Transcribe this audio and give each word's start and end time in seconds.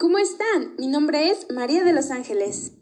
¿cómo 0.00 0.16
están? 0.16 0.76
Mi 0.78 0.88
nombre 0.88 1.30
es 1.30 1.46
María 1.54 1.84
de 1.84 1.92
los 1.92 2.10
Ángeles. 2.10 2.72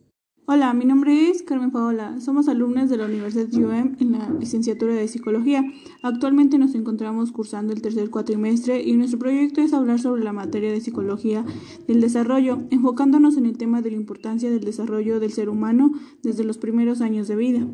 Hola, 0.46 0.73
mi 0.73 0.85
nombre 0.85 1.29
es 1.29 1.43
Carmen 1.43 1.73
Paola. 1.73 2.21
Somos 2.21 2.48
alumnas 2.48 2.89
de 2.89 2.96
la 2.96 3.07
Universidad 3.07 3.53
UM 3.53 3.96
en 3.98 4.12
la 4.12 4.30
licenciatura 4.39 4.95
de 4.95 5.09
Psicología. 5.09 5.64
Actualmente 6.03 6.59
nos 6.59 6.77
encontramos 6.77 7.32
cursando 7.32 7.73
el 7.73 7.82
tercer 7.82 8.09
cuatrimestre 8.11 8.81
y 8.82 8.93
nuestro 8.93 9.18
proyecto 9.18 9.61
es 9.61 9.75
hablar 9.75 9.99
sobre 9.99 10.23
la 10.23 10.32
materia 10.32 10.71
de 10.71 10.81
psicología 10.81 11.45
del 11.89 12.00
desarrollo, 12.00 12.61
enfocándonos 12.71 13.37
en 13.37 13.46
el 13.46 13.59
tema 13.59 13.82
de 13.82 13.91
la 13.91 13.96
importancia 13.96 14.48
del 14.48 14.62
desarrollo 14.62 15.19
del 15.19 15.32
ser 15.32 15.48
humano 15.48 15.91
desde 16.23 16.45
los 16.45 16.57
primeros 16.57 17.00
años 17.00 17.27
de 17.27 17.35
vida. 17.35 17.66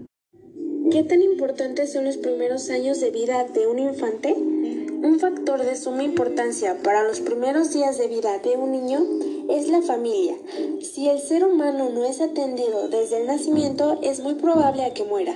¿Qué 0.91 1.03
tan 1.03 1.21
importantes 1.21 1.93
son 1.93 2.07
los 2.07 2.17
primeros 2.17 2.71
años 2.71 2.99
de 2.99 3.11
vida 3.11 3.45
de 3.45 3.67
un 3.67 3.79
infante? 3.79 4.33
Un 4.33 5.19
factor 5.21 5.63
de 5.63 5.77
suma 5.77 6.03
importancia 6.03 6.79
para 6.83 7.07
los 7.07 7.21
primeros 7.21 7.75
días 7.75 7.99
de 7.99 8.09
vida 8.09 8.39
de 8.39 8.57
un 8.57 8.73
niño 8.73 9.01
es 9.49 9.69
la 9.69 9.83
familia. 9.83 10.37
Si 10.81 11.09
el 11.09 11.21
ser 11.21 11.45
humano 11.45 11.91
no 11.91 12.05
es 12.05 12.21
atendido 12.21 12.89
desde 12.89 13.21
el 13.21 13.27
nacimiento, 13.27 13.99
es 14.03 14.21
muy 14.21 14.35
probable 14.35 14.85
a 14.85 14.95
que 14.95 15.05
muera. 15.05 15.35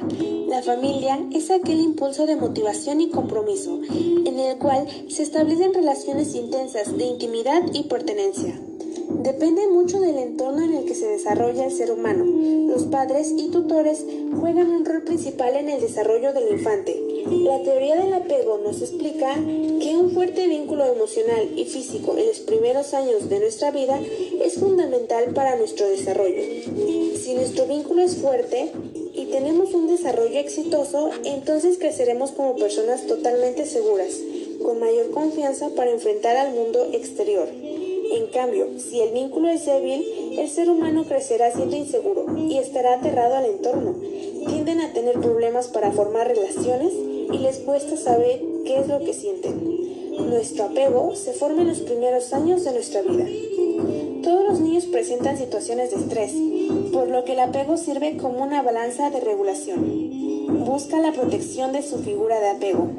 La 0.49 0.63
familia 0.63 1.19
es 1.33 1.51
aquel 1.51 1.81
impulso 1.81 2.27
de 2.27 2.37
motivación 2.37 3.01
y 3.01 3.11
compromiso, 3.11 3.81
en 3.91 4.39
el 4.39 4.59
cual 4.59 4.87
se 5.09 5.23
establecen 5.23 5.75
relaciones 5.75 6.35
intensas 6.35 6.97
de 6.97 7.05
intimidad 7.05 7.63
y 7.73 7.85
pertenencia. 7.85 8.61
Depende 9.11 9.67
mucho 9.69 10.01
del 10.01 10.19
entorno 10.19 10.63
en 10.63 10.75
el 10.75 10.85
que 10.85 10.95
se 10.95 11.07
desarrolla 11.07 11.65
el 11.65 11.73
ser 11.73 11.91
humano. 11.91 12.27
Los 12.69 12.85
padres 12.85 13.33
y 13.35 13.49
tutores 13.49 14.05
juegan 14.39 14.71
un 14.71 14.85
rol 14.85 15.03
principal 15.03 15.57
en 15.57 15.71
el 15.71 15.81
desarrollo 15.81 16.35
del 16.35 16.53
infante. 16.53 16.95
La 17.27 17.63
teoría 17.63 17.97
del 17.97 18.13
apego 18.13 18.59
nos 18.59 18.83
explica 18.83 19.35
que 19.35 19.97
un 19.97 20.11
fuerte 20.13 20.47
vínculo 20.47 20.85
emocional 20.85 21.49
y 21.57 21.65
físico 21.65 22.19
en 22.19 22.27
los 22.27 22.41
primeros 22.41 22.93
años 22.93 23.31
de 23.31 23.41
nuestra 23.41 23.71
vida 23.71 23.99
es 24.45 24.55
fundamental 24.55 25.33
para 25.33 25.57
nuestro 25.57 25.89
desarrollo. 25.89 26.43
Si 27.17 27.35
nuestro 27.35 27.67
vínculo 27.67 28.03
es 28.03 28.17
fuerte 28.17 28.73
y 29.15 29.27
tenemos 29.27 29.73
un 29.73 29.87
desarrollo 29.87 30.39
exitoso, 30.39 31.11
entonces 31.25 31.79
creceremos 31.79 32.33
como 32.33 32.57
personas 32.57 33.07
totalmente 33.07 33.65
seguras, 33.65 34.19
con 34.63 34.79
mayor 34.81 35.11
confianza 35.13 35.71
para 35.71 35.93
enfrentar 35.93 36.37
al 36.37 36.53
mundo 36.53 36.89
exterior. 36.93 37.49
En 38.19 38.27
cambio, 38.27 38.67
si 38.79 39.01
el 39.01 39.13
vínculo 39.13 39.49
es 39.49 39.65
débil, 39.65 40.05
el 40.37 40.49
ser 40.49 40.69
humano 40.69 41.05
crecerá 41.05 41.53
siendo 41.53 41.77
inseguro 41.77 42.27
y 42.37 42.59
estará 42.59 42.95
aterrado 42.95 43.37
al 43.37 43.45
entorno. 43.45 43.95
Tienden 44.45 44.81
a 44.81 44.93
tener 44.93 45.21
problemas 45.21 45.69
para 45.69 45.93
formar 45.93 46.27
relaciones 46.27 46.93
y 46.95 47.39
les 47.39 47.59
cuesta 47.59 47.97
saber 47.97 48.43
qué 48.65 48.81
es 48.81 48.89
lo 48.89 48.99
que 48.99 49.15
sienten. 49.15 50.29
Nuestro 50.31 50.65
apego 50.65 51.15
se 51.15 51.33
forma 51.33 51.63
en 51.63 51.69
los 51.69 51.79
primeros 51.79 52.33
años 52.33 52.65
de 52.65 52.73
nuestra 52.73 53.03
vida. 53.03 53.25
Todos 54.29 54.47
los 54.47 54.61
niños 54.61 54.85
presentan 54.85 55.39
situaciones 55.39 55.91
de 55.91 55.97
estrés, 55.97 56.35
por 56.93 57.09
lo 57.09 57.25
que 57.25 57.33
el 57.33 57.41
apego 57.41 57.79
sirve 57.79 58.19
como 58.19 58.43
una 58.43 58.61
balanza 58.61 59.09
de 59.09 59.21
regulación. 59.21 60.67
Busca 60.67 61.01
la 61.01 61.13
protección 61.13 61.73
de 61.73 61.81
su 61.81 62.01
figura 62.01 62.39
de 62.39 62.51
apego, 62.51 62.91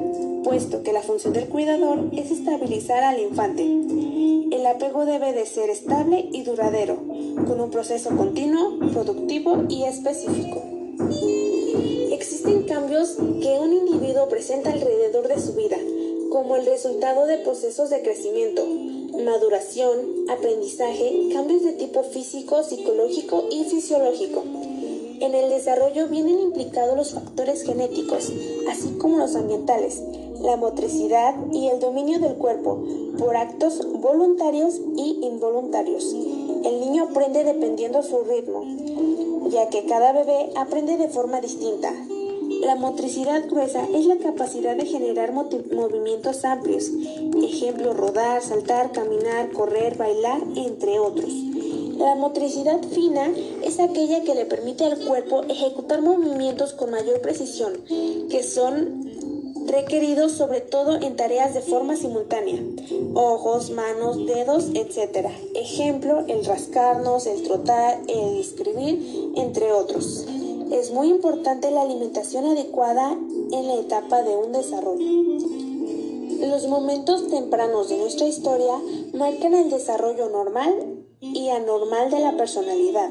puesto 0.42 0.82
que 0.82 0.92
la 0.92 1.02
función 1.02 1.32
del 1.32 1.46
cuidador 1.46 2.10
es 2.16 2.32
estabilizar 2.32 3.04
al 3.04 3.20
infante. 3.20 3.62
El 3.62 4.66
apego 4.66 5.06
debe 5.06 5.32
de 5.32 5.46
ser 5.46 5.70
estable 5.70 6.28
y 6.32 6.42
duradero, 6.42 6.96
con 7.46 7.60
un 7.60 7.70
proceso 7.70 8.10
continuo, 8.16 8.80
productivo 8.92 9.66
y 9.68 9.84
específico. 9.84 10.60
Existen 12.10 12.64
cambios 12.64 13.10
que 13.40 13.56
un 13.56 13.72
individuo 13.72 14.28
presenta 14.28 14.72
alrededor 14.72 15.28
de 15.28 15.40
su 15.40 15.54
vida, 15.54 15.76
como 16.30 16.56
el 16.56 16.64
resultado 16.64 17.26
de 17.26 17.38
procesos 17.38 17.90
de 17.90 18.02
crecimiento, 18.02 18.64
maduración, 19.24 20.26
aprendizaje, 20.30 21.28
cambios 21.32 21.62
de 21.62 21.72
tipo 21.72 22.02
físico, 22.02 22.62
psicológico 22.62 23.44
y 23.50 23.64
fisiológico. 23.64 24.42
En 25.20 25.34
el 25.34 25.50
desarrollo 25.50 26.08
vienen 26.08 26.40
implicados 26.40 26.96
los 26.96 27.12
factores 27.12 27.62
genéticos, 27.62 28.32
así 28.70 28.96
como 28.98 29.18
los 29.18 29.36
ambientales, 29.36 30.02
la 30.40 30.56
motricidad 30.56 31.34
y 31.52 31.68
el 31.68 31.80
dominio 31.80 32.18
del 32.18 32.36
cuerpo 32.36 32.82
por 33.18 33.36
actos 33.36 33.86
voluntarios 34.00 34.80
y 34.96 35.18
involuntarios. 35.22 36.04
El 36.64 36.80
niño 36.80 37.08
aprende 37.10 37.44
dependiendo 37.44 38.02
su 38.02 38.22
ritmo, 38.24 38.64
ya 39.50 39.68
que 39.68 39.84
cada 39.84 40.12
bebé 40.12 40.50
aprende 40.56 40.96
de 40.96 41.08
forma 41.08 41.40
distinta. 41.40 41.92
La 42.60 42.76
motricidad 42.76 43.48
gruesa 43.48 43.86
es 43.94 44.06
la 44.06 44.18
capacidad 44.18 44.76
de 44.76 44.84
generar 44.84 45.32
movimientos 45.32 46.44
amplios, 46.44 46.90
ejemplo 47.42 47.94
rodar, 47.94 48.42
saltar, 48.42 48.92
caminar, 48.92 49.50
correr, 49.52 49.96
bailar, 49.96 50.42
entre 50.54 50.98
otros. 50.98 51.32
La 51.96 52.14
motricidad 52.14 52.82
fina 52.82 53.32
es 53.62 53.80
aquella 53.80 54.24
que 54.24 54.34
le 54.34 54.44
permite 54.44 54.84
al 54.84 54.98
cuerpo 54.98 55.42
ejecutar 55.44 56.02
movimientos 56.02 56.74
con 56.74 56.90
mayor 56.90 57.20
precisión, 57.20 57.72
que 58.28 58.42
son 58.42 59.10
requeridos 59.66 60.32
sobre 60.32 60.60
todo 60.60 60.96
en 61.00 61.16
tareas 61.16 61.54
de 61.54 61.60
forma 61.60 61.96
simultánea, 61.96 62.62
ojos, 63.14 63.70
manos, 63.70 64.26
dedos, 64.26 64.68
etc. 64.74 65.28
Ejemplo, 65.54 66.24
el 66.26 66.44
rascarnos, 66.44 67.26
el 67.26 67.42
trotar, 67.42 68.00
el 68.08 68.38
escribir, 68.38 69.32
entre 69.36 69.72
otros. 69.72 70.26
Es 70.72 70.92
muy 70.92 71.08
importante 71.08 71.70
la 71.70 71.82
alimentación 71.82 72.46
adecuada 72.46 73.12
en 73.12 73.66
la 73.66 73.74
etapa 73.74 74.22
de 74.22 74.36
un 74.36 74.52
desarrollo. 74.52 75.04
Los 76.48 76.68
momentos 76.68 77.28
tempranos 77.28 77.88
de 77.88 77.98
nuestra 77.98 78.26
historia 78.26 78.74
marcan 79.12 79.54
el 79.54 79.68
desarrollo 79.68 80.30
normal 80.30 81.04
y 81.20 81.48
anormal 81.48 82.10
de 82.10 82.20
la 82.20 82.36
personalidad. 82.36 83.10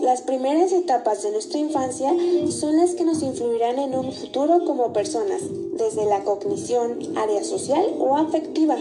Las 0.00 0.22
primeras 0.22 0.72
etapas 0.72 1.22
de 1.22 1.32
nuestra 1.32 1.58
infancia 1.58 2.14
son 2.50 2.76
las 2.76 2.94
que 2.94 3.04
nos 3.04 3.22
influirán 3.22 3.78
en 3.78 3.94
un 3.94 4.12
futuro 4.12 4.64
como 4.64 4.92
personas, 4.92 5.42
desde 5.76 6.04
la 6.06 6.24
cognición, 6.24 6.98
área 7.16 7.44
social 7.44 7.94
o 7.98 8.16
afectiva. 8.16 8.76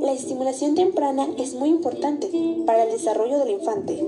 La 0.00 0.12
estimulación 0.12 0.74
temprana 0.74 1.28
es 1.38 1.54
muy 1.54 1.68
importante 1.68 2.30
para 2.66 2.84
el 2.84 2.92
desarrollo 2.92 3.38
del 3.38 3.50
infante. 3.50 3.98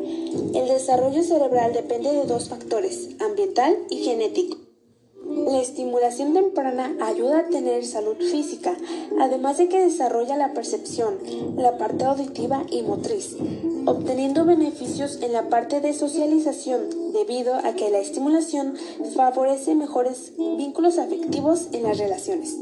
El 0.54 0.69
desarrollo 0.69 1.22
cerebral 1.22 1.72
depende 1.72 2.12
de 2.12 2.24
dos 2.24 2.48
factores, 2.48 3.10
ambiental 3.20 3.76
y 3.91 3.98
genético. 3.98 4.66
La 5.46 5.60
estimulación 5.60 6.34
temprana 6.34 6.96
ayuda 7.00 7.38
a 7.38 7.46
tener 7.46 7.86
salud 7.86 8.16
física, 8.16 8.76
además 9.20 9.58
de 9.58 9.68
que 9.68 9.80
desarrolla 9.80 10.36
la 10.36 10.52
percepción, 10.52 11.18
la 11.56 11.78
parte 11.78 12.04
auditiva 12.04 12.64
y 12.68 12.82
motriz, 12.82 13.36
obteniendo 13.86 14.44
beneficios 14.44 15.22
en 15.22 15.32
la 15.32 15.48
parte 15.48 15.80
de 15.80 15.92
socialización 15.92 17.12
debido 17.12 17.54
a 17.54 17.74
que 17.74 17.90
la 17.90 18.00
estimulación 18.00 18.74
favorece 19.14 19.76
mejores 19.76 20.32
vínculos 20.36 20.98
afectivos 20.98 21.68
en 21.70 21.84
las 21.84 21.98
relaciones. 21.98 22.56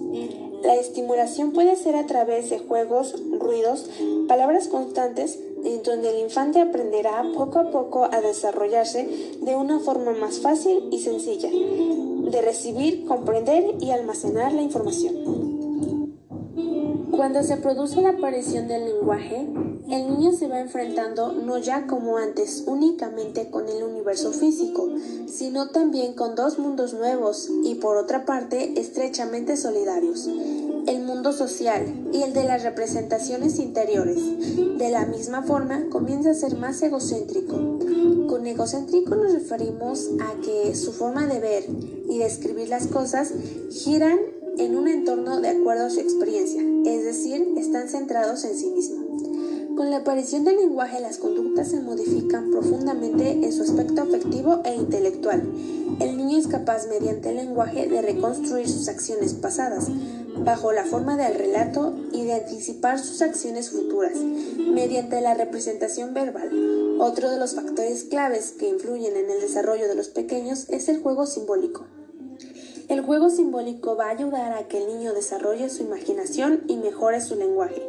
La 0.62 0.74
estimulación 0.74 1.52
puede 1.52 1.76
ser 1.76 1.96
a 1.96 2.04
través 2.04 2.50
de 2.50 2.58
juegos, 2.58 3.14
ruidos, 3.38 3.88
palabras 4.28 4.68
constantes, 4.68 5.38
en 5.64 5.82
donde 5.82 6.10
el 6.10 6.20
infante 6.20 6.60
aprenderá 6.60 7.24
poco 7.34 7.58
a 7.58 7.70
poco 7.70 8.04
a 8.04 8.20
desarrollarse 8.20 9.36
de 9.40 9.56
una 9.56 9.80
forma 9.80 10.12
más 10.12 10.40
fácil 10.40 10.88
y 10.90 11.00
sencilla, 11.00 11.50
de 11.50 12.42
recibir, 12.42 13.06
comprender 13.06 13.76
y 13.80 13.90
almacenar 13.90 14.52
la 14.52 14.62
información. 14.62 15.54
Cuando 17.10 17.42
se 17.42 17.56
produce 17.56 18.02
la 18.02 18.10
aparición 18.10 18.66
del 18.66 18.86
lenguaje, 18.86 19.46
el 19.90 20.08
niño 20.08 20.32
se 20.32 20.48
va 20.48 20.60
enfrentando 20.60 21.32
no 21.32 21.58
ya 21.58 21.86
como 21.86 22.16
antes 22.16 22.64
únicamente 22.66 23.50
con 23.50 23.68
el 23.68 23.84
universo 23.84 24.32
físico, 24.32 24.88
sino 25.26 25.68
también 25.70 26.14
con 26.14 26.34
dos 26.34 26.58
mundos 26.58 26.92
nuevos 26.94 27.48
y 27.64 27.76
por 27.76 27.96
otra 27.96 28.24
parte 28.24 28.80
estrechamente 28.80 29.56
solidarios, 29.56 30.28
el 30.86 31.02
mundo 31.02 31.32
social 31.32 32.08
y 32.12 32.22
el 32.22 32.32
de 32.32 32.44
las 32.44 32.62
representaciones 32.62 33.58
interiores. 33.58 34.18
De 34.78 34.90
la 34.90 35.06
misma 35.06 35.42
forma 35.42 35.88
comienza 35.90 36.30
a 36.30 36.34
ser 36.34 36.56
más 36.56 36.82
egocéntrico. 36.82 37.78
Con 38.28 38.46
egocéntrico 38.46 39.14
nos 39.14 39.32
referimos 39.32 40.10
a 40.20 40.40
que 40.42 40.74
su 40.74 40.92
forma 40.92 41.26
de 41.26 41.40
ver 41.40 41.64
y 42.08 42.18
de 42.18 42.26
escribir 42.26 42.68
las 42.68 42.86
cosas 42.86 43.32
giran 43.70 44.18
en 44.58 44.76
un 44.76 44.88
entorno 44.88 45.40
de 45.40 45.48
acuerdo 45.48 45.86
a 45.86 45.90
su 45.90 46.00
experiencia, 46.00 46.62
es 46.84 47.04
decir, 47.04 47.54
están 47.56 47.88
centrados 47.88 48.44
en 48.44 48.56
sí 48.56 48.70
mismo. 48.70 49.04
Con 49.76 49.90
la 49.90 49.98
aparición 49.98 50.44
del 50.44 50.56
lenguaje, 50.56 51.00
las 51.00 51.18
conductas 51.18 51.68
se 51.68 51.80
modifican 51.80 52.52
profundamente 52.52 53.32
en 53.32 53.52
su 53.52 53.62
aspecto 53.62 54.02
afectivo 54.02 54.60
e 54.64 54.76
intelectual. 54.76 55.42
El 55.98 56.16
niño 56.16 56.38
es 56.38 56.46
capaz, 56.46 56.86
mediante 56.86 57.30
el 57.30 57.36
lenguaje, 57.36 57.88
de 57.88 58.00
reconstruir 58.00 58.68
sus 58.68 58.86
acciones 58.86 59.34
pasadas, 59.34 59.88
bajo 60.38 60.72
la 60.72 60.84
forma 60.84 61.16
del 61.16 61.34
relato, 61.34 61.94
y 62.12 62.24
de 62.24 62.34
anticipar 62.34 62.98
sus 62.98 63.22
acciones 63.22 63.70
futuras, 63.70 64.16
mediante 64.16 65.20
la 65.20 65.34
representación 65.34 66.14
verbal. 66.14 66.50
Otro 67.00 67.30
de 67.30 67.38
los 67.38 67.54
factores 67.54 68.04
claves 68.04 68.52
que 68.52 68.68
influyen 68.68 69.16
en 69.16 69.30
el 69.30 69.40
desarrollo 69.40 69.88
de 69.88 69.94
los 69.94 70.08
pequeños 70.08 70.68
es 70.68 70.88
el 70.88 71.02
juego 71.02 71.26
simbólico. 71.26 71.86
El 72.88 73.00
juego 73.00 73.30
simbólico 73.30 73.96
va 73.96 74.06
a 74.06 74.10
ayudar 74.10 74.52
a 74.52 74.68
que 74.68 74.76
el 74.78 74.86
niño 74.86 75.14
desarrolle 75.14 75.70
su 75.70 75.82
imaginación 75.82 76.64
y 76.68 76.76
mejore 76.76 77.22
su 77.22 77.34
lenguaje. 77.34 77.82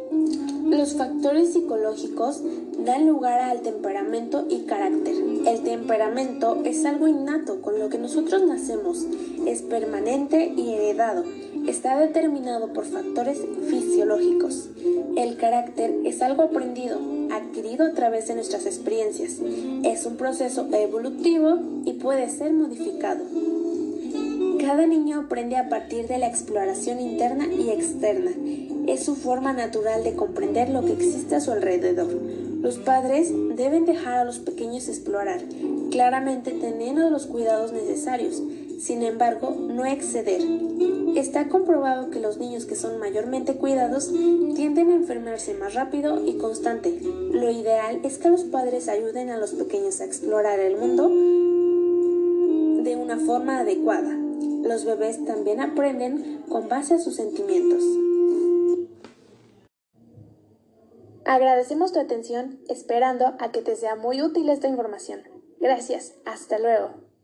Los 0.64 0.94
factores 0.94 1.52
psicológicos 1.52 2.42
dan 2.78 3.06
lugar 3.06 3.40
al 3.40 3.60
temperamento 3.60 4.46
y 4.48 4.60
carácter. 4.62 5.14
El 5.46 5.62
temperamento 5.62 6.62
es 6.64 6.84
algo 6.86 7.08
innato 7.08 7.60
con 7.60 7.78
lo 7.78 7.90
que 7.90 7.98
nosotros 7.98 8.42
nacemos, 8.46 9.06
es 9.46 9.62
permanente 9.62 10.52
y 10.56 10.72
heredado, 10.72 11.24
está 11.66 11.98
determinado 11.98 12.72
por 12.72 12.84
factores 12.84 13.38
fisiológicos. 13.68 14.68
El 15.16 15.36
carácter 15.36 15.94
es 16.04 16.22
algo 16.22 16.42
aprendido, 16.42 16.98
adquirido 17.32 17.86
a 17.86 17.92
través 17.92 18.28
de 18.28 18.34
nuestras 18.34 18.66
experiencias. 18.66 19.40
Es 19.84 20.06
un 20.06 20.16
proceso 20.16 20.68
evolutivo 20.72 21.58
y 21.84 21.94
puede 21.94 22.28
ser 22.28 22.52
modificado. 22.52 23.24
Cada 24.60 24.86
niño 24.86 25.20
aprende 25.20 25.56
a 25.56 25.68
partir 25.68 26.08
de 26.08 26.18
la 26.18 26.28
exploración 26.28 27.00
interna 27.00 27.46
y 27.46 27.70
externa. 27.70 28.32
Es 28.86 29.04
su 29.04 29.14
forma 29.14 29.52
natural 29.52 30.02
de 30.04 30.14
comprender 30.14 30.70
lo 30.70 30.84
que 30.84 30.92
existe 30.92 31.36
a 31.36 31.40
su 31.40 31.52
alrededor. 31.52 32.08
Los 32.62 32.78
padres 32.78 33.32
deben 33.56 33.84
dejar 33.84 34.18
a 34.18 34.24
los 34.24 34.38
pequeños 34.38 34.88
explorar, 34.88 35.40
claramente 35.90 36.52
teniendo 36.52 37.10
los 37.10 37.26
cuidados 37.26 37.72
necesarios, 37.72 38.42
sin 38.78 39.02
embargo, 39.02 39.56
no 39.58 39.84
exceder. 39.86 40.40
Está 41.16 41.48
comprobado 41.48 42.10
que 42.10 42.20
los 42.20 42.38
niños 42.38 42.66
que 42.66 42.76
son 42.76 42.98
mayormente 42.98 43.56
cuidados 43.56 44.12
tienden 44.54 44.90
a 44.90 44.94
enfermarse 44.94 45.54
más 45.54 45.74
rápido 45.74 46.24
y 46.24 46.36
constante. 46.36 46.98
Lo 47.00 47.50
ideal 47.50 48.00
es 48.04 48.18
que 48.18 48.28
los 48.28 48.44
padres 48.44 48.88
ayuden 48.88 49.30
a 49.30 49.38
los 49.38 49.52
pequeños 49.52 50.00
a 50.00 50.04
explorar 50.04 50.60
el 50.60 50.76
mundo 50.76 51.08
de 52.82 52.96
una 52.96 53.18
forma 53.18 53.60
adecuada. 53.60 54.14
Los 54.62 54.84
bebés 54.84 55.24
también 55.24 55.60
aprenden 55.60 56.42
con 56.48 56.68
base 56.68 56.94
a 56.94 56.98
sus 56.98 57.16
sentimientos. 57.16 57.82
Agradecemos 61.24 61.92
tu 61.92 61.98
atención 61.98 62.60
esperando 62.68 63.34
a 63.40 63.50
que 63.50 63.62
te 63.62 63.74
sea 63.74 63.96
muy 63.96 64.22
útil 64.22 64.48
esta 64.48 64.68
información. 64.68 65.22
Gracias. 65.60 66.14
Hasta 66.24 66.58
luego. 66.58 67.15